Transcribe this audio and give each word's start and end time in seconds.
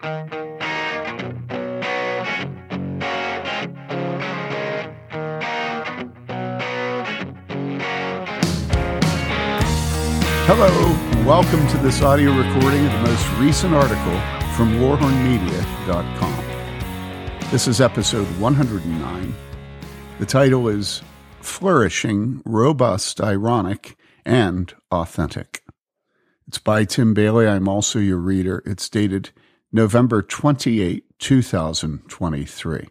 Hello, 0.00 0.28
welcome 11.26 11.66
to 11.66 11.76
this 11.78 12.00
audio 12.00 12.30
recording 12.30 12.86
of 12.86 12.92
the 12.92 13.02
most 13.08 13.28
recent 13.38 13.74
article 13.74 14.20
from 14.54 14.76
warhornmedia.com. 14.76 17.50
This 17.50 17.66
is 17.66 17.80
episode 17.80 18.28
109. 18.38 19.34
The 20.20 20.26
title 20.26 20.68
is 20.68 21.02
Flourishing, 21.40 22.40
Robust, 22.44 23.20
Ironic, 23.20 23.96
and 24.24 24.72
Authentic. 24.92 25.64
It's 26.46 26.58
by 26.58 26.84
Tim 26.84 27.14
Bayly. 27.14 27.48
I'm 27.48 27.66
also 27.66 27.98
your 27.98 28.18
reader. 28.18 28.62
It's 28.64 28.88
dated 28.88 29.32
November 29.70 30.22
28, 30.22 31.04
2023. 31.18 32.88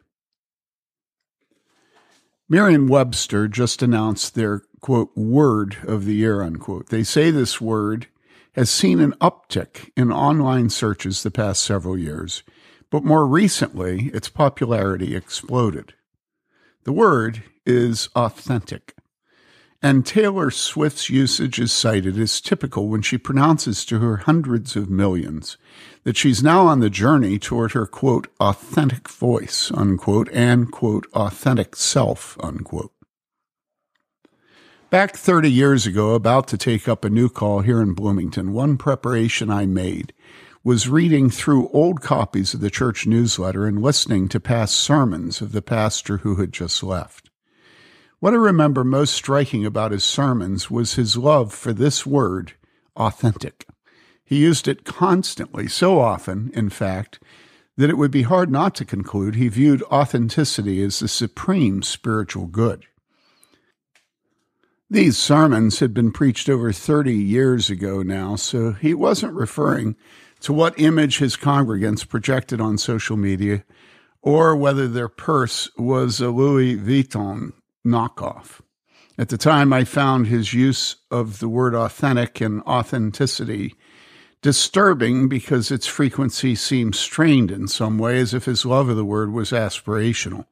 Merriam 2.48 2.88
Webster 2.88 3.48
just 3.48 3.82
announced 3.82 4.36
their 4.36 4.62
quote, 4.80 5.10
word 5.16 5.78
of 5.88 6.06
the 6.06 6.14
year, 6.14 6.44
unquote. 6.44 6.90
They 6.90 7.04
say 7.04 7.32
this 7.32 7.60
word 7.60 8.08
has 8.54 8.70
seen 8.70 9.00
an 9.00 9.14
uptick 9.14 9.90
in 9.98 10.12
online 10.12 10.70
searches 10.70 11.24
the 11.24 11.32
past 11.32 11.64
several 11.64 11.98
years, 11.98 12.44
but 12.92 13.04
more 13.04 13.26
recently, 13.26 14.12
its 14.14 14.30
popularity 14.30 15.16
exploded. 15.16 15.96
The 16.84 16.94
word 16.94 17.44
is 17.66 18.08
authentic. 18.16 18.94
And 19.82 20.04
Taylor 20.04 20.50
Swift's 20.50 21.10
usage 21.10 21.60
is 21.60 21.72
cited 21.72 22.18
as 22.18 22.42
typical 22.42 22.88
when 22.88 23.04
she 23.04 23.20
pronounces 23.20 23.86
to 23.86 24.00
her 24.00 24.18
hundreds 24.18 24.76
of 24.76 24.90
millions 24.90 25.56
that 26.04 26.18
she's 26.18 26.42
now 26.42 26.66
on 26.66 26.80
the 26.80 26.90
journey 26.90 27.38
toward 27.38 27.74
her 27.74 27.86
quote, 27.86 28.28
authentic 28.40 29.08
voice, 29.08 29.72
unquote, 29.72 30.30
and 30.34 30.72
quote, 30.72 31.06
authentic 31.14 31.76
self, 31.76 32.38
unquote. 32.40 32.92
Back 34.90 35.16
30 35.16 35.52
years 35.52 35.86
ago, 35.86 36.16
about 36.16 36.48
to 36.48 36.58
take 36.58 36.88
up 36.88 37.06
a 37.06 37.10
new 37.10 37.30
call 37.30 37.60
here 37.60 37.82
in 37.82 37.94
Bloomington, 37.94 38.54
one 38.54 38.78
preparation 38.78 39.52
I 39.52 39.68
made 39.68 40.12
was 40.64 40.90
reading 40.90 41.30
through 41.30 41.70
old 41.70 42.02
copies 42.02 42.54
of 42.54 42.62
the 42.62 42.72
church 42.72 43.06
newsletter 43.06 43.68
and 43.68 43.82
listening 43.82 44.28
to 44.30 44.40
past 44.40 44.76
sermons 44.76 45.40
of 45.40 45.52
the 45.52 45.62
pastor 45.62 46.18
who 46.18 46.36
had 46.38 46.52
just 46.52 46.82
left. 46.82 47.27
What 48.20 48.34
I 48.34 48.38
remember 48.38 48.84
most 48.84 49.14
striking 49.14 49.64
about 49.64 49.92
his 49.92 50.04
sermons 50.04 50.72
was 50.72 50.96
his 50.96 51.18
love 51.18 51.54
for 51.54 51.72
this 51.72 52.04
word, 52.04 52.54
authentic. 52.96 53.68
He 54.26 54.38
used 54.38 54.68
it 54.68 54.84
constantly, 54.84 55.68
so 55.68 56.00
often, 56.00 56.50
in 56.56 56.70
fact, 56.72 57.20
that 57.78 57.92
it 57.92 57.98
would 57.98 58.10
be 58.10 58.24
hard 58.24 58.52
not 58.52 58.74
to 58.76 58.86
conclude 58.86 59.36
he 59.36 59.50
viewed 59.50 59.84
authenticity 59.84 60.82
as 60.82 60.98
the 60.98 61.08
supreme 61.08 61.84
spiritual 61.84 62.48
good. 62.48 62.86
These 64.90 65.18
sermons 65.18 65.78
had 65.78 65.94
been 65.94 66.12
preached 66.12 66.50
over 66.50 66.72
30 66.72 67.14
years 67.14 67.70
ago 67.70 68.02
now, 68.02 68.36
so 68.36 68.72
he 68.72 68.96
wasn't 68.96 69.34
referring 69.34 69.96
to 70.40 70.54
what 70.54 70.80
image 70.80 71.20
his 71.20 71.38
congregants 71.38 72.08
projected 72.08 72.60
on 72.60 72.80
social 72.80 73.16
media 73.16 73.64
or 74.24 74.56
whether 74.56 74.88
their 74.88 75.08
purse 75.08 75.70
was 75.78 76.20
a 76.20 76.32
Louis 76.32 76.78
Vuitton 76.78 77.54
knockoff. 77.86 78.62
At 79.18 79.30
the 79.30 79.38
time, 79.38 79.74
I 79.74 79.84
found 79.84 80.28
his 80.28 80.54
use 80.54 80.98
of 81.10 81.40
the 81.40 81.50
word 81.50 81.74
authentic 81.74 82.40
and 82.40 82.62
authenticity 82.64 83.76
disturbing 84.42 85.28
because 85.28 85.72
its 85.72 85.88
frequency 85.88 86.54
seemed 86.54 86.96
strained 86.96 87.50
in 87.50 87.68
some 87.68 87.98
way, 87.98 88.20
as 88.20 88.34
if 88.34 88.46
his 88.46 88.66
love 88.66 88.90
of 88.90 88.96
the 88.96 89.06
word 89.06 89.32
was 89.34 89.52
aspirational. 89.52 90.46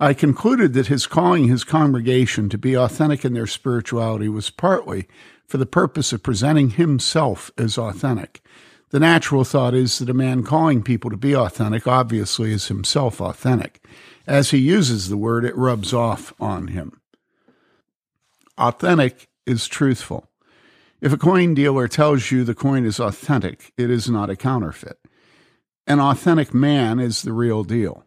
I 0.00 0.14
concluded 0.14 0.72
that 0.72 0.86
his 0.86 1.06
calling 1.06 1.48
his 1.48 1.62
congregation 1.62 2.48
to 2.48 2.56
be 2.56 2.74
authentic 2.74 3.24
in 3.24 3.34
their 3.34 3.46
spirituality 3.46 4.30
was 4.30 4.48
partly 4.48 5.06
for 5.46 5.58
the 5.58 5.66
purpose 5.66 6.12
of 6.12 6.22
presenting 6.22 6.70
himself 6.70 7.50
as 7.58 7.76
authentic. 7.76 8.42
The 8.90 9.00
natural 9.00 9.44
thought 9.44 9.74
is 9.74 9.98
that 9.98 10.08
a 10.08 10.14
man 10.14 10.42
calling 10.42 10.82
people 10.82 11.10
to 11.10 11.16
be 11.18 11.36
authentic 11.36 11.86
obviously 11.86 12.50
is 12.50 12.68
himself 12.68 13.20
authentic. 13.20 13.84
As 14.30 14.52
he 14.52 14.58
uses 14.58 15.08
the 15.08 15.16
word, 15.16 15.44
it 15.44 15.56
rubs 15.56 15.92
off 15.92 16.32
on 16.38 16.68
him. 16.68 17.00
Authentic 18.56 19.26
is 19.44 19.66
truthful. 19.66 20.30
If 21.00 21.12
a 21.12 21.18
coin 21.18 21.52
dealer 21.52 21.88
tells 21.88 22.30
you 22.30 22.44
the 22.44 22.54
coin 22.54 22.86
is 22.86 23.00
authentic, 23.00 23.72
it 23.76 23.90
is 23.90 24.08
not 24.08 24.30
a 24.30 24.36
counterfeit. 24.36 25.00
An 25.84 25.98
authentic 25.98 26.54
man 26.54 27.00
is 27.00 27.22
the 27.22 27.32
real 27.32 27.64
deal. 27.64 28.04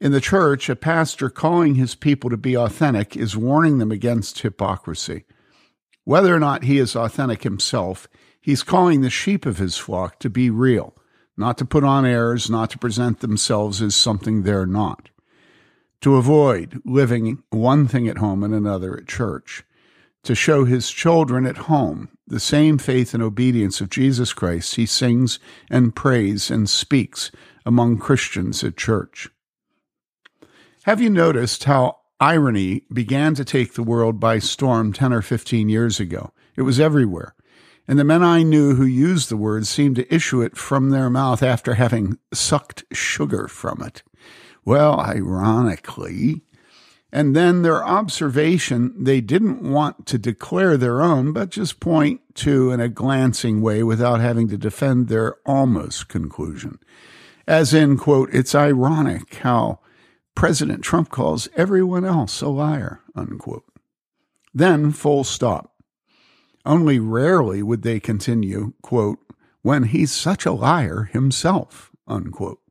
In 0.00 0.10
the 0.10 0.22
church, 0.22 0.70
a 0.70 0.74
pastor 0.74 1.28
calling 1.28 1.74
his 1.74 1.94
people 1.94 2.30
to 2.30 2.38
be 2.38 2.56
authentic 2.56 3.14
is 3.14 3.36
warning 3.36 3.76
them 3.76 3.92
against 3.92 4.38
hypocrisy. 4.38 5.26
Whether 6.04 6.34
or 6.34 6.40
not 6.40 6.64
he 6.64 6.78
is 6.78 6.96
authentic 6.96 7.42
himself, 7.42 8.08
he's 8.40 8.62
calling 8.62 9.02
the 9.02 9.10
sheep 9.10 9.44
of 9.44 9.58
his 9.58 9.76
flock 9.76 10.18
to 10.20 10.30
be 10.30 10.48
real, 10.48 10.96
not 11.36 11.58
to 11.58 11.66
put 11.66 11.84
on 11.84 12.06
airs, 12.06 12.48
not 12.48 12.70
to 12.70 12.78
present 12.78 13.20
themselves 13.20 13.82
as 13.82 13.94
something 13.94 14.44
they're 14.44 14.64
not. 14.64 15.10
To 16.02 16.16
avoid 16.16 16.82
living 16.84 17.44
one 17.50 17.86
thing 17.86 18.08
at 18.08 18.18
home 18.18 18.42
and 18.42 18.52
another 18.52 18.96
at 18.96 19.06
church. 19.06 19.62
To 20.24 20.34
show 20.34 20.64
his 20.64 20.90
children 20.90 21.46
at 21.46 21.56
home 21.56 22.08
the 22.26 22.40
same 22.40 22.76
faith 22.78 23.14
and 23.14 23.22
obedience 23.22 23.80
of 23.80 23.88
Jesus 23.88 24.32
Christ 24.32 24.74
he 24.74 24.84
sings 24.84 25.38
and 25.70 25.94
prays 25.94 26.50
and 26.50 26.68
speaks 26.68 27.30
among 27.64 27.98
Christians 27.98 28.64
at 28.64 28.76
church. 28.76 29.28
Have 30.84 31.00
you 31.00 31.08
noticed 31.08 31.64
how 31.64 31.98
irony 32.18 32.82
began 32.92 33.34
to 33.34 33.44
take 33.44 33.74
the 33.74 33.84
world 33.84 34.18
by 34.18 34.40
storm 34.40 34.92
10 34.92 35.12
or 35.12 35.22
15 35.22 35.68
years 35.68 36.00
ago? 36.00 36.32
It 36.56 36.62
was 36.62 36.80
everywhere. 36.80 37.36
And 37.86 37.96
the 37.96 38.04
men 38.04 38.24
I 38.24 38.42
knew 38.42 38.74
who 38.74 38.84
used 38.84 39.28
the 39.28 39.36
word 39.36 39.68
seemed 39.68 39.96
to 39.96 40.12
issue 40.12 40.42
it 40.42 40.56
from 40.56 40.90
their 40.90 41.10
mouth 41.10 41.44
after 41.44 41.74
having 41.74 42.18
sucked 42.32 42.84
sugar 42.92 43.46
from 43.46 43.82
it. 43.82 44.02
Well, 44.64 45.00
ironically, 45.00 46.42
and 47.12 47.36
then 47.36 47.60
their 47.60 47.84
observation, 47.84 49.04
they 49.04 49.20
didn't 49.20 49.62
want 49.62 50.06
to 50.06 50.18
declare 50.18 50.78
their 50.78 51.02
own, 51.02 51.34
but 51.34 51.50
just 51.50 51.78
point 51.78 52.20
to 52.36 52.70
in 52.70 52.80
a 52.80 52.88
glancing 52.88 53.60
way 53.60 53.82
without 53.82 54.20
having 54.20 54.48
to 54.48 54.56
defend 54.56 55.08
their 55.08 55.36
almost 55.44 56.08
conclusion. 56.08 56.78
As 57.46 57.74
in, 57.74 57.98
quote, 57.98 58.30
it's 58.32 58.54
ironic 58.54 59.34
how 59.36 59.80
President 60.34 60.82
Trump 60.82 61.10
calls 61.10 61.48
everyone 61.54 62.06
else 62.06 62.40
a 62.40 62.48
liar, 62.48 63.00
unquote. 63.14 63.64
Then, 64.54 64.90
full 64.90 65.24
stop. 65.24 65.72
Only 66.64 66.98
rarely 66.98 67.62
would 67.62 67.82
they 67.82 68.00
continue, 68.00 68.72
quote, 68.80 69.18
when 69.60 69.84
he's 69.84 70.12
such 70.12 70.46
a 70.46 70.52
liar 70.52 71.10
himself, 71.12 71.90
unquote. 72.06 72.61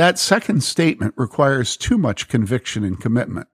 That 0.00 0.18
second 0.18 0.62
statement 0.62 1.12
requires 1.18 1.76
too 1.76 1.98
much 1.98 2.26
conviction 2.26 2.84
and 2.84 2.98
commitment. 2.98 3.48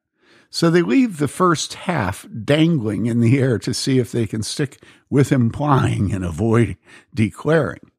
So 0.49 0.71
they 0.71 0.81
leave 0.81 1.19
the 1.19 1.27
first 1.27 1.75
half 1.75 2.25
dangling 2.45 3.07
in 3.07 3.21
the 3.21 3.41
air 3.41 3.59
to 3.59 3.75
see 3.75 3.99
if 3.99 4.13
they 4.13 4.29
can 4.29 4.45
stick 4.45 4.81
with 5.11 5.33
implying 5.33 6.13
and 6.13 6.25
avoid 6.25 6.77
declaring. 7.13 7.91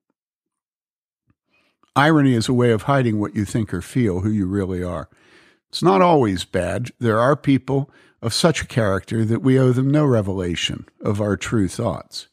Irony 1.94 2.36
is 2.36 2.48
a 2.48 2.54
way 2.54 2.72
of 2.72 2.84
hiding 2.84 3.20
what 3.20 3.36
you 3.36 3.44
think 3.44 3.74
or 3.74 3.82
feel, 3.82 4.22
who 4.22 4.30
you 4.30 4.48
really 4.48 4.82
are. 4.82 5.10
It's 5.68 5.84
not 5.84 6.02
always 6.02 6.46
bad. 6.46 6.92
There 7.00 7.20
are 7.20 7.36
people 7.36 7.92
of 8.22 8.34
such 8.34 8.62
a 8.62 8.68
character 8.68 9.26
that 9.26 9.42
we 9.42 9.60
owe 9.60 9.74
them 9.74 9.92
no 9.92 10.06
revelation 10.06 10.88
of 11.02 11.20
our 11.20 11.36
true 11.36 11.68
thoughts. 11.68 12.30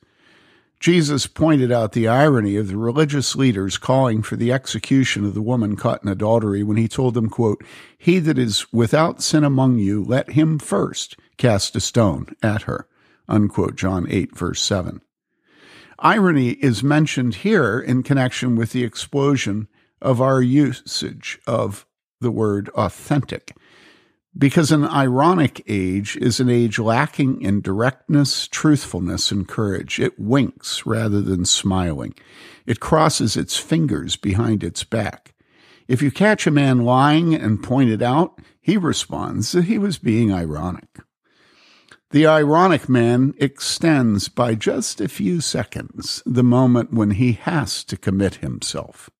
Jesus 0.84 1.26
pointed 1.26 1.72
out 1.72 1.92
the 1.92 2.08
irony 2.08 2.56
of 2.56 2.68
the 2.68 2.76
religious 2.76 3.34
leaders 3.34 3.78
calling 3.78 4.20
for 4.20 4.36
the 4.36 4.52
execution 4.52 5.24
of 5.24 5.32
the 5.32 5.40
woman 5.40 5.76
caught 5.76 6.02
in 6.02 6.10
adultery 6.10 6.62
when 6.62 6.76
he 6.76 6.88
told 6.88 7.14
them, 7.14 7.30
quote, 7.30 7.64
He 7.96 8.18
that 8.18 8.36
is 8.36 8.70
without 8.70 9.22
sin 9.22 9.44
among 9.44 9.78
you, 9.78 10.04
let 10.04 10.32
him 10.32 10.58
first 10.58 11.16
cast 11.38 11.74
a 11.74 11.80
stone 11.80 12.26
at 12.42 12.64
her. 12.64 12.86
Unquote, 13.26 13.76
John 13.76 14.06
8, 14.10 14.36
verse 14.36 14.60
7. 14.60 15.00
Irony 16.00 16.50
is 16.50 16.82
mentioned 16.82 17.36
here 17.36 17.80
in 17.80 18.02
connection 18.02 18.54
with 18.54 18.72
the 18.72 18.84
explosion 18.84 19.68
of 20.02 20.20
our 20.20 20.42
usage 20.42 21.38
of 21.46 21.86
the 22.20 22.30
word 22.30 22.68
authentic, 22.74 23.56
because 24.36 24.72
an 24.72 24.84
ironic 24.84 25.62
age 25.68 26.16
is 26.16 26.40
an 26.40 26.48
age 26.48 26.78
lacking 26.78 27.40
in 27.40 27.60
directness, 27.60 28.48
truthfulness, 28.48 29.30
and 29.30 29.46
courage. 29.46 30.00
It 30.00 30.18
winks 30.18 30.84
rather 30.84 31.20
than 31.20 31.44
smiling. 31.44 32.14
It 32.66 32.80
crosses 32.80 33.36
its 33.36 33.56
fingers 33.56 34.16
behind 34.16 34.64
its 34.64 34.82
back. 34.82 35.34
If 35.86 36.02
you 36.02 36.10
catch 36.10 36.46
a 36.46 36.50
man 36.50 36.84
lying 36.84 37.34
and 37.34 37.62
point 37.62 37.90
it 37.90 38.02
out, 38.02 38.40
he 38.60 38.76
responds 38.76 39.52
that 39.52 39.64
he 39.64 39.78
was 39.78 39.98
being 39.98 40.32
ironic. 40.32 40.98
The 42.10 42.26
ironic 42.26 42.88
man 42.88 43.34
extends 43.38 44.28
by 44.28 44.54
just 44.54 45.00
a 45.00 45.08
few 45.08 45.40
seconds 45.40 46.22
the 46.24 46.44
moment 46.44 46.92
when 46.92 47.12
he 47.12 47.32
has 47.32 47.84
to 47.84 47.96
commit 47.96 48.36
himself. 48.36 49.10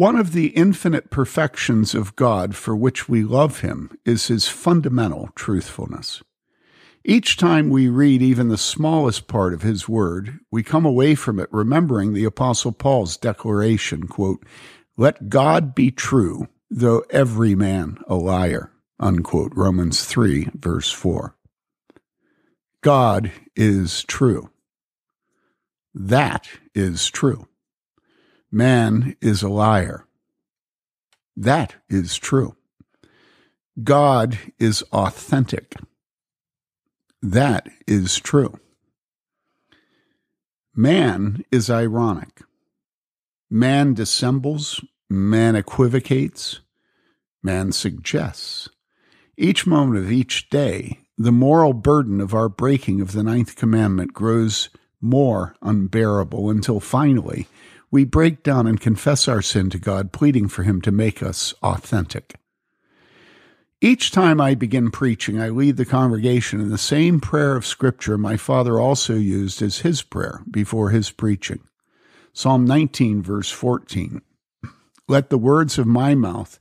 One 0.00 0.16
of 0.16 0.32
the 0.32 0.46
infinite 0.56 1.10
perfections 1.10 1.94
of 1.94 2.16
God 2.16 2.56
for 2.56 2.74
which 2.74 3.06
we 3.06 3.22
love 3.22 3.60
Him 3.60 3.98
is 4.06 4.28
His 4.28 4.48
fundamental 4.48 5.28
truthfulness. 5.34 6.22
Each 7.04 7.36
time 7.36 7.68
we 7.68 7.86
read 7.90 8.22
even 8.22 8.48
the 8.48 8.56
smallest 8.56 9.28
part 9.28 9.52
of 9.52 9.60
His 9.60 9.90
Word, 9.90 10.38
we 10.50 10.62
come 10.62 10.86
away 10.86 11.14
from 11.16 11.38
it 11.38 11.50
remembering 11.52 12.14
the 12.14 12.24
Apostle 12.24 12.72
Paul's 12.72 13.18
declaration, 13.18 14.06
quote, 14.06 14.42
Let 14.96 15.28
God 15.28 15.74
be 15.74 15.90
true, 15.90 16.48
though 16.70 17.04
every 17.10 17.54
man 17.54 17.98
a 18.08 18.14
liar, 18.14 18.72
unquote, 18.98 19.52
Romans 19.54 20.06
3, 20.06 20.48
verse 20.54 20.90
4. 20.90 21.36
God 22.80 23.32
is 23.54 24.02
true. 24.04 24.48
That 25.92 26.48
is 26.74 27.10
true. 27.10 27.48
Man 28.52 29.16
is 29.20 29.42
a 29.42 29.48
liar. 29.48 30.06
That 31.36 31.76
is 31.88 32.16
true. 32.16 32.56
God 33.82 34.38
is 34.58 34.82
authentic. 34.92 35.76
That 37.22 37.68
is 37.86 38.18
true. 38.18 38.58
Man 40.74 41.44
is 41.52 41.70
ironic. 41.70 42.40
Man 43.48 43.94
dissembles, 43.94 44.80
man 45.08 45.54
equivocates, 45.54 46.60
man 47.42 47.72
suggests. 47.72 48.68
Each 49.36 49.66
moment 49.66 49.98
of 49.98 50.10
each 50.10 50.50
day, 50.50 51.00
the 51.16 51.32
moral 51.32 51.72
burden 51.72 52.20
of 52.20 52.34
our 52.34 52.48
breaking 52.48 53.00
of 53.00 53.12
the 53.12 53.22
ninth 53.22 53.56
commandment 53.56 54.12
grows 54.12 54.70
more 55.00 55.54
unbearable 55.62 56.50
until 56.50 56.80
finally 56.80 57.46
we 57.90 58.04
break 58.04 58.42
down 58.42 58.66
and 58.66 58.80
confess 58.80 59.26
our 59.26 59.42
sin 59.42 59.70
to 59.70 59.78
God, 59.78 60.12
pleading 60.12 60.48
for 60.48 60.62
Him 60.62 60.80
to 60.82 60.92
make 60.92 61.22
us 61.22 61.54
authentic. 61.62 62.36
Each 63.82 64.10
time 64.10 64.42
I 64.42 64.54
begin 64.54 64.90
preaching, 64.90 65.40
I 65.40 65.48
lead 65.48 65.78
the 65.78 65.86
congregation 65.86 66.60
in 66.60 66.68
the 66.68 66.76
same 66.76 67.18
prayer 67.18 67.56
of 67.56 67.64
Scripture 67.64 68.18
my 68.18 68.36
father 68.36 68.78
also 68.78 69.14
used 69.14 69.62
as 69.62 69.78
his 69.78 70.02
prayer 70.02 70.42
before 70.50 70.90
his 70.90 71.10
preaching. 71.10 71.60
Psalm 72.34 72.66
19, 72.66 73.22
verse 73.22 73.50
14. 73.50 74.20
Let 75.08 75.30
the 75.30 75.38
words 75.38 75.78
of 75.78 75.86
my 75.86 76.14
mouth 76.14 76.60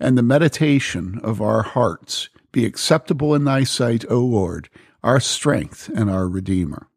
and 0.00 0.16
the 0.16 0.22
meditation 0.22 1.20
of 1.22 1.42
our 1.42 1.62
hearts 1.62 2.30
be 2.50 2.64
acceptable 2.64 3.34
in 3.34 3.44
thy 3.44 3.64
sight, 3.64 4.06
O 4.10 4.20
Lord, 4.20 4.70
our 5.02 5.20
strength 5.20 5.90
and 5.94 6.08
our 6.08 6.26
Redeemer. 6.26 6.88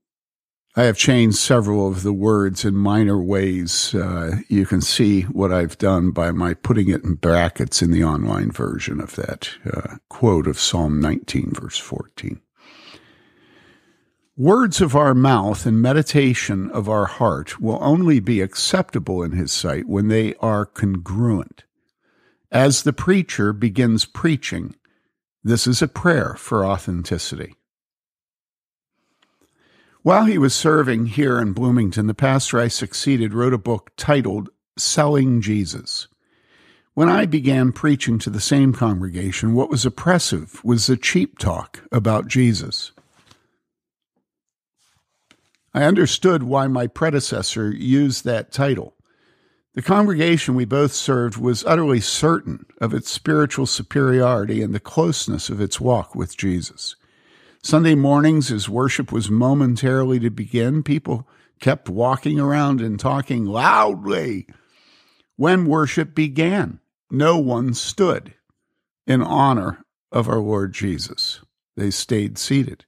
I 0.77 0.83
have 0.83 0.95
changed 0.95 1.37
several 1.37 1.87
of 1.87 2.03
the 2.03 2.13
words 2.13 2.63
in 2.63 2.75
minor 2.75 3.19
ways. 3.19 3.95
Uh, 3.95 4.41
you 4.47 4.67
can 4.67 4.79
see 4.79 5.23
what 5.23 5.51
I've 5.51 5.75
done 5.79 6.11
by 6.11 6.29
my 6.29 6.53
putting 6.53 6.87
it 6.89 7.03
in 7.03 7.15
brackets 7.15 7.81
in 7.81 7.89
the 7.89 8.03
online 8.03 8.51
version 8.51 8.99
of 8.99 9.15
that 9.15 9.49
uh, 9.73 9.95
quote 10.07 10.45
of 10.45 10.59
Psalm 10.59 11.01
19, 11.01 11.53
verse 11.55 11.79
14. 11.79 12.39
Words 14.37 14.79
of 14.79 14.95
our 14.95 15.15
mouth 15.15 15.65
and 15.65 15.81
meditation 15.81 16.69
of 16.69 16.87
our 16.87 17.07
heart 17.07 17.59
will 17.59 17.79
only 17.81 18.19
be 18.19 18.39
acceptable 18.41 19.23
in 19.23 19.31
His 19.31 19.51
sight 19.51 19.87
when 19.87 20.09
they 20.09 20.35
are 20.35 20.63
congruent. 20.63 21.63
As 22.51 22.83
the 22.83 22.93
preacher 22.93 23.51
begins 23.51 24.05
preaching, 24.05 24.75
this 25.43 25.65
is 25.65 25.81
a 25.81 25.87
prayer 25.87 26.35
for 26.35 26.63
authenticity. 26.63 27.56
While 30.07 30.23
he 30.23 30.37
was 30.37 30.55
serving 30.55 31.07
here 31.07 31.37
in 31.37 31.51
Bloomington, 31.51 32.07
the 32.07 32.13
pastor 32.13 32.61
I 32.61 32.69
succeeded 32.69 33.33
wrote 33.33 33.53
a 33.53 33.57
book 33.57 33.91
titled 33.97 34.47
Selling 34.77 35.41
Jesus. 35.41 36.07
When 36.93 37.09
I 37.09 37.25
began 37.25 37.73
preaching 37.73 38.17
to 38.19 38.29
the 38.29 38.39
same 38.39 38.71
congregation, 38.71 39.53
what 39.53 39.69
was 39.69 39.85
oppressive 39.85 40.63
was 40.63 40.87
the 40.87 40.95
cheap 40.95 41.37
talk 41.37 41.83
about 41.91 42.29
Jesus. 42.29 42.93
I 45.73 45.83
understood 45.83 46.43
why 46.43 46.67
my 46.67 46.87
predecessor 46.87 47.69
used 47.69 48.23
that 48.23 48.53
title. 48.53 48.95
The 49.73 49.81
congregation 49.81 50.55
we 50.55 50.63
both 50.63 50.93
served 50.93 51.35
was 51.35 51.65
utterly 51.65 51.99
certain 51.99 52.65
of 52.79 52.93
its 52.93 53.11
spiritual 53.11 53.65
superiority 53.65 54.61
and 54.61 54.73
the 54.73 54.79
closeness 54.79 55.49
of 55.49 55.59
its 55.59 55.81
walk 55.81 56.15
with 56.15 56.37
Jesus. 56.37 56.95
Sunday 57.67 57.95
mornings, 57.95 58.49
as 58.49 58.69
worship 58.69 59.11
was 59.11 59.29
momentarily 59.29 60.21
to 60.21 60.29
begin, 60.29 60.83
people 60.83 61.27
kept 61.59 61.89
walking 61.89 62.39
around 62.39 62.79
and 62.79 62.97
talking 62.97 63.43
loudly. 63.43 64.47
When 65.35 65.65
worship 65.65 66.15
began, 66.15 66.79
no 67.11 67.37
one 67.37 67.73
stood 67.73 68.33
in 69.05 69.21
honor 69.21 69.83
of 70.13 70.29
our 70.29 70.39
Lord 70.39 70.73
Jesus. 70.73 71.41
They 71.75 71.91
stayed 71.91 72.37
seated. 72.37 72.85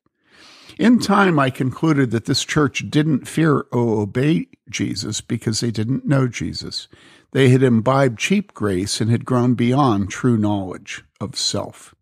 In 0.77 0.99
time, 0.99 1.39
I 1.39 1.49
concluded 1.49 2.11
that 2.11 2.23
this 2.23 2.45
church 2.45 2.89
didn't 2.89 3.27
fear 3.27 3.65
or 3.73 4.01
obey 4.03 4.47
Jesus 4.69 5.19
because 5.19 5.59
they 5.59 5.71
didn't 5.71 6.07
know 6.07 6.29
Jesus. 6.29 6.87
They 7.33 7.49
had 7.49 7.63
imbibed 7.63 8.17
cheap 8.17 8.53
grace 8.53 9.01
and 9.01 9.11
had 9.11 9.25
grown 9.25 9.55
beyond 9.55 10.09
true 10.09 10.37
knowledge 10.37 11.03
of 11.19 11.37
self. 11.37 11.93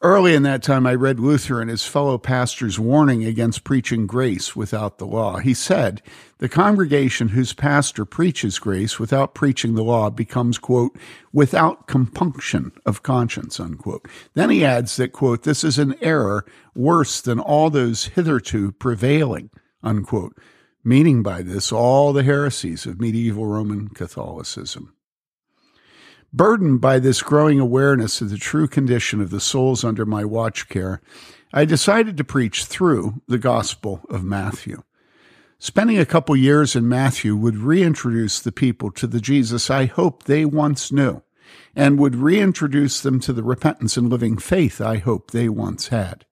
Early 0.00 0.36
in 0.36 0.44
that 0.44 0.62
time, 0.62 0.86
I 0.86 0.94
read 0.94 1.18
Luther 1.18 1.60
and 1.60 1.68
his 1.68 1.84
fellow 1.84 2.18
pastors' 2.18 2.78
warning 2.78 3.24
against 3.24 3.64
preaching 3.64 4.06
grace 4.06 4.54
without 4.54 4.98
the 4.98 5.06
law. 5.06 5.38
He 5.38 5.54
said, 5.54 6.02
The 6.38 6.48
congregation 6.48 7.28
whose 7.28 7.52
pastor 7.52 8.04
preaches 8.04 8.60
grace 8.60 9.00
without 9.00 9.34
preaching 9.34 9.74
the 9.74 9.82
law 9.82 10.08
becomes, 10.08 10.56
quote, 10.56 10.96
without 11.32 11.88
compunction 11.88 12.70
of 12.86 13.02
conscience, 13.02 13.58
unquote. 13.58 14.06
Then 14.34 14.50
he 14.50 14.64
adds 14.64 14.94
that, 14.98 15.10
quote, 15.10 15.42
this 15.42 15.64
is 15.64 15.78
an 15.78 15.96
error 16.00 16.44
worse 16.76 17.20
than 17.20 17.40
all 17.40 17.68
those 17.68 18.04
hitherto 18.04 18.70
prevailing, 18.70 19.50
unquote, 19.82 20.38
meaning 20.84 21.24
by 21.24 21.42
this 21.42 21.72
all 21.72 22.12
the 22.12 22.22
heresies 22.22 22.86
of 22.86 23.00
medieval 23.00 23.46
Roman 23.46 23.88
Catholicism. 23.88 24.94
Burdened 26.32 26.82
by 26.82 26.98
this 26.98 27.22
growing 27.22 27.58
awareness 27.58 28.20
of 28.20 28.28
the 28.28 28.36
true 28.36 28.68
condition 28.68 29.22
of 29.22 29.30
the 29.30 29.40
souls 29.40 29.82
under 29.82 30.04
my 30.04 30.26
watch 30.26 30.68
care, 30.68 31.00
I 31.54 31.64
decided 31.64 32.18
to 32.18 32.24
preach 32.24 32.66
through 32.66 33.22
the 33.26 33.38
Gospel 33.38 34.02
of 34.10 34.22
Matthew. 34.24 34.82
Spending 35.58 35.98
a 35.98 36.04
couple 36.04 36.36
years 36.36 36.76
in 36.76 36.86
Matthew 36.86 37.34
would 37.34 37.56
reintroduce 37.56 38.40
the 38.40 38.52
people 38.52 38.90
to 38.92 39.06
the 39.06 39.20
Jesus 39.20 39.70
I 39.70 39.86
hoped 39.86 40.26
they 40.26 40.44
once 40.44 40.92
knew, 40.92 41.22
and 41.74 41.98
would 41.98 42.14
reintroduce 42.14 43.00
them 43.00 43.20
to 43.20 43.32
the 43.32 43.42
repentance 43.42 43.96
and 43.96 44.10
living 44.10 44.36
faith 44.36 44.82
I 44.82 44.98
hoped 44.98 45.32
they 45.32 45.48
once 45.48 45.88
had. 45.88 46.26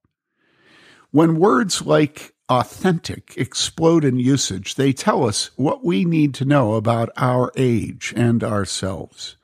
When 1.10 1.40
words 1.40 1.80
like 1.86 2.34
authentic 2.50 3.34
explode 3.38 4.04
in 4.04 4.18
usage, 4.18 4.74
they 4.74 4.92
tell 4.92 5.24
us 5.26 5.50
what 5.56 5.82
we 5.82 6.04
need 6.04 6.34
to 6.34 6.44
know 6.44 6.74
about 6.74 7.08
our 7.16 7.50
age 7.56 8.12
and 8.14 8.44
ourselves. 8.44 9.36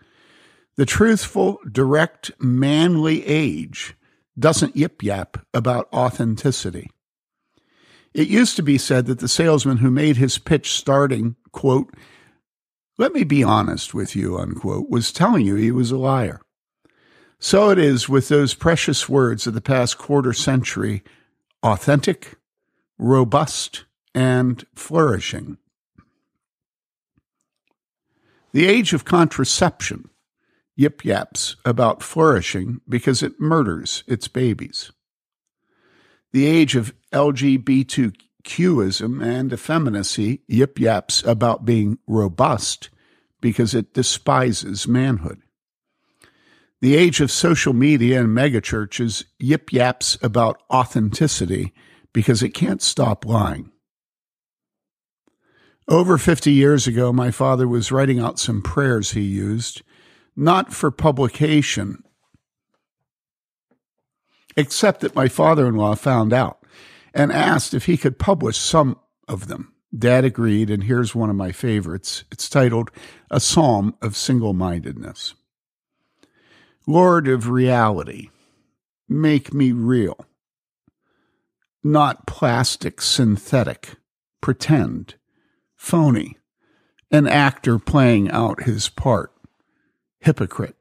The 0.76 0.86
truthful, 0.86 1.58
direct, 1.70 2.30
manly 2.38 3.26
age 3.26 3.94
doesn't 4.38 4.76
yip 4.76 5.02
yap 5.02 5.44
about 5.52 5.88
authenticity. 5.92 6.90
It 8.14 8.28
used 8.28 8.56
to 8.56 8.62
be 8.62 8.78
said 8.78 9.06
that 9.06 9.18
the 9.18 9.28
salesman 9.28 9.78
who 9.78 9.90
made 9.90 10.16
his 10.16 10.38
pitch 10.38 10.72
starting, 10.72 11.36
quote, 11.50 11.94
let 12.98 13.12
me 13.12 13.24
be 13.24 13.42
honest 13.42 13.94
with 13.94 14.14
you, 14.14 14.38
unquote, 14.38 14.88
was 14.88 15.12
telling 15.12 15.46
you 15.46 15.54
he 15.54 15.70
was 15.70 15.90
a 15.90 15.96
liar. 15.96 16.40
So 17.38 17.70
it 17.70 17.78
is 17.78 18.08
with 18.08 18.28
those 18.28 18.54
precious 18.54 19.08
words 19.08 19.46
of 19.46 19.54
the 19.54 19.60
past 19.60 19.98
quarter 19.98 20.32
century 20.32 21.02
authentic, 21.62 22.36
robust, 22.98 23.84
and 24.14 24.64
flourishing. 24.74 25.58
The 28.52 28.66
age 28.66 28.92
of 28.92 29.04
contraception 29.04 30.10
yip 30.76 31.04
yaps 31.04 31.56
about 31.64 32.02
flourishing 32.02 32.80
because 32.88 33.22
it 33.22 33.40
murders 33.40 34.04
its 34.06 34.28
babies. 34.28 34.92
The 36.32 36.46
age 36.46 36.76
of 36.76 36.94
LGBTQism 37.12 39.22
and 39.22 39.52
effeminacy 39.52 40.40
yip 40.48 40.78
yaps 40.78 41.22
about 41.24 41.64
being 41.64 41.98
robust 42.06 42.90
because 43.40 43.74
it 43.74 43.92
despises 43.92 44.88
manhood. 44.88 45.42
The 46.80 46.96
age 46.96 47.20
of 47.20 47.30
social 47.30 47.74
media 47.74 48.20
and 48.20 48.30
megachurches 48.30 49.24
yip 49.38 49.72
yaps 49.72 50.18
about 50.22 50.62
authenticity 50.72 51.72
because 52.12 52.42
it 52.42 52.50
can't 52.50 52.82
stop 52.82 53.24
lying. 53.24 53.70
Over 55.88 56.16
50 56.16 56.52
years 56.52 56.86
ago, 56.86 57.12
my 57.12 57.30
father 57.30 57.68
was 57.68 57.92
writing 57.92 58.18
out 58.18 58.38
some 58.38 58.62
prayers 58.62 59.12
he 59.12 59.20
used 59.20 59.82
not 60.36 60.72
for 60.72 60.90
publication, 60.90 62.02
except 64.56 65.00
that 65.00 65.14
my 65.14 65.28
father 65.28 65.66
in 65.66 65.74
law 65.74 65.94
found 65.94 66.32
out 66.32 66.58
and 67.14 67.32
asked 67.32 67.74
if 67.74 67.86
he 67.86 67.96
could 67.96 68.18
publish 68.18 68.56
some 68.56 68.98
of 69.28 69.48
them 69.48 69.72
Dad 69.96 70.24
agreed, 70.24 70.70
and 70.70 70.84
here's 70.84 71.14
one 71.14 71.28
of 71.28 71.36
my 71.36 71.52
favorites. 71.52 72.24
It's 72.32 72.48
titled 72.48 72.90
A 73.30 73.38
Psalm 73.38 73.94
of 74.00 74.16
Single 74.16 74.54
Mindedness. 74.54 75.34
Lord 76.86 77.28
of 77.28 77.50
reality, 77.50 78.30
make 79.06 79.52
me 79.52 79.70
real, 79.70 80.16
not 81.84 82.26
plastic, 82.26 83.02
synthetic, 83.02 83.96
pretend, 84.40 85.16
phony, 85.76 86.38
an 87.10 87.26
actor 87.26 87.78
playing 87.78 88.30
out 88.30 88.62
his 88.62 88.88
part, 88.88 89.31
hypocrite. 90.22 90.76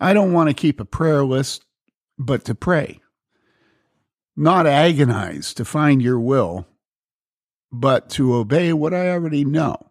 I 0.00 0.12
don't 0.12 0.32
want 0.32 0.48
to 0.48 0.54
keep 0.54 0.80
a 0.80 0.84
prayer 0.84 1.24
list, 1.24 1.64
but 2.18 2.44
to 2.46 2.54
pray, 2.54 3.00
not 4.36 4.66
agonize 4.66 5.52
to 5.54 5.64
find 5.64 6.00
your 6.00 6.18
will, 6.18 6.66
but 7.72 8.10
to 8.10 8.34
obey 8.34 8.72
what 8.72 8.94
I 8.94 9.10
already 9.10 9.44
know 9.44 9.90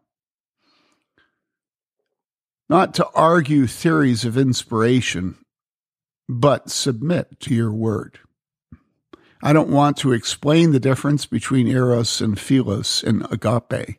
not 2.70 2.94
to 2.94 3.10
argue 3.16 3.66
theories 3.66 4.24
of 4.24 4.38
inspiration, 4.38 5.36
but 6.30 6.70
submit 6.70 7.40
to 7.40 7.54
your 7.54 7.72
word. 7.72 8.20
I 9.42 9.54
don't 9.54 9.70
want 9.70 9.98
to 9.98 10.14
explain 10.14 10.72
the 10.72 10.80
difference 10.80 11.26
between 11.26 11.68
eros 11.68 12.22
and 12.22 12.40
philos 12.40 13.04
and 13.04 13.26
agape, 13.32 13.98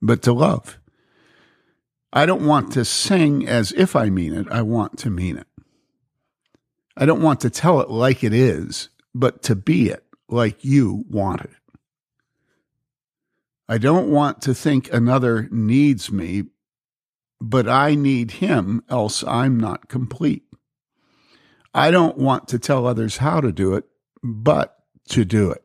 but 0.00 0.22
to 0.22 0.32
love. 0.32 0.78
I 2.12 2.26
don't 2.26 2.46
want 2.46 2.72
to 2.72 2.84
sing 2.84 3.48
as 3.48 3.72
if 3.72 3.96
I 3.96 4.10
mean 4.10 4.34
it. 4.34 4.46
I 4.50 4.62
want 4.62 4.98
to 4.98 5.10
mean 5.10 5.38
it. 5.38 5.46
I 6.96 7.06
don't 7.06 7.22
want 7.22 7.40
to 7.40 7.50
tell 7.50 7.80
it 7.80 7.90
like 7.90 8.22
it 8.22 8.34
is, 8.34 8.90
but 9.14 9.42
to 9.44 9.54
be 9.54 9.88
it 9.88 10.04
like 10.28 10.64
you 10.64 11.04
want 11.08 11.40
it. 11.42 11.50
I 13.68 13.78
don't 13.78 14.10
want 14.10 14.42
to 14.42 14.54
think 14.54 14.92
another 14.92 15.48
needs 15.50 16.12
me, 16.12 16.44
but 17.40 17.66
I 17.66 17.94
need 17.94 18.32
him, 18.32 18.82
else 18.90 19.24
I'm 19.24 19.58
not 19.58 19.88
complete. 19.88 20.42
I 21.72 21.90
don't 21.90 22.18
want 22.18 22.48
to 22.48 22.58
tell 22.58 22.86
others 22.86 23.16
how 23.16 23.40
to 23.40 23.52
do 23.52 23.74
it, 23.74 23.84
but 24.22 24.76
to 25.08 25.24
do 25.24 25.50
it. 25.50 25.64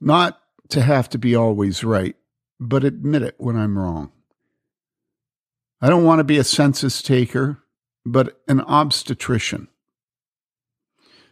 Not 0.00 0.40
to 0.70 0.80
have 0.80 1.10
to 1.10 1.18
be 1.18 1.34
always 1.34 1.84
right, 1.84 2.16
but 2.58 2.84
admit 2.84 3.22
it 3.22 3.34
when 3.36 3.56
I'm 3.56 3.78
wrong. 3.78 4.12
I 5.80 5.88
don't 5.88 6.04
want 6.04 6.18
to 6.18 6.24
be 6.24 6.38
a 6.38 6.44
census 6.44 7.02
taker, 7.02 7.62
but 8.04 8.40
an 8.48 8.60
obstetrician, 8.62 9.68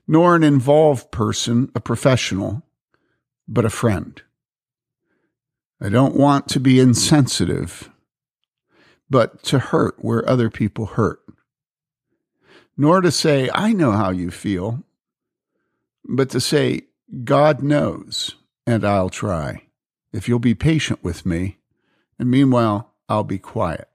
nor 0.07 0.37
an 0.37 0.45
involved 0.45 1.11
person, 1.11 1.71
a 1.75 1.81
professional, 1.81 2.63
but 3.49 3.65
a 3.65 3.71
friend. 3.71 4.23
I 5.81 5.89
don't 5.89 6.15
want 6.15 6.49
to 6.49 6.61
be 6.61 6.79
insensitive, 6.79 7.91
but 9.11 9.43
to 9.45 9.59
hurt 9.59 9.97
where 9.99 10.29
other 10.29 10.49
people 10.49 10.87
hurt. 10.87 11.21
Nor 12.77 13.01
to 13.01 13.11
say, 13.11 13.51
I 13.53 13.73
know 13.73 13.93
how 13.93 14.11
you 14.11 14.31
feel, 14.31 14.85
but 16.05 16.31
to 16.31 16.41
say, 16.41 16.83
God 17.25 17.63
knows, 17.63 18.37
and 18.67 18.85
I'll 18.85 19.11
try, 19.11 19.63
if 20.13 20.29
you'll 20.29 20.39
be 20.39 20.55
patient 20.55 21.03
with 21.03 21.27
me, 21.27 21.59
and 22.19 22.31
meanwhile, 22.31 22.95
I'll 23.09 23.25
be 23.25 23.39
quiet. 23.39 23.89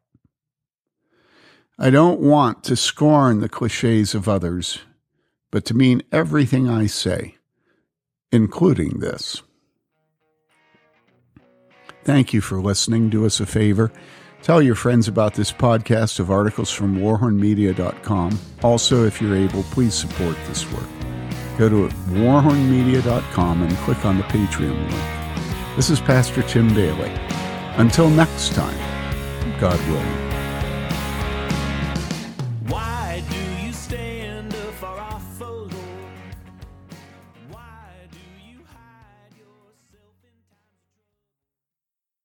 I 1.81 1.89
don't 1.89 2.21
want 2.21 2.63
to 2.65 2.77
scorn 2.77 3.41
the 3.41 3.49
cliches 3.49 4.15
of 4.15 4.29
others, 4.29 4.79
but 5.51 5.65
to 5.65 5.73
mean 5.73 6.03
everything 6.13 6.69
I 6.69 6.85
say, 6.85 7.35
including 8.31 8.99
this. 8.99 9.41
Thank 12.05 12.33
you 12.33 12.39
for 12.39 12.61
listening. 12.61 13.09
Do 13.09 13.25
us 13.25 13.41
a 13.41 13.45
favor 13.45 13.91
Tell 14.41 14.61
your 14.61 14.75
friends 14.75 15.07
about 15.07 15.35
this 15.35 15.51
podcast 15.51 16.19
of 16.19 16.31
articles 16.31 16.71
from 16.71 16.97
warhornmedia.com. 16.97 18.39
Also, 18.63 19.05
if 19.05 19.21
you're 19.21 19.35
able, 19.35 19.63
please 19.63 19.93
support 19.93 20.35
this 20.47 20.69
work. 20.71 20.87
Go 21.59 21.69
to 21.69 21.87
warhornmedia.com 22.09 23.61
and 23.61 23.77
click 23.77 24.03
on 24.03 24.17
the 24.17 24.23
Patreon 24.23 24.89
link. 24.89 25.75
This 25.75 25.91
is 25.91 25.99
Pastor 25.99 26.41
Tim 26.41 26.73
Bayly. 26.73 27.11
Until 27.77 28.09
next 28.09 28.53
time, 28.53 28.77
God 29.59 29.79
willing. 29.87 30.30